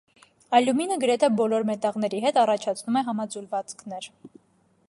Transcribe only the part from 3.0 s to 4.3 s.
է համաձուլվածքներ։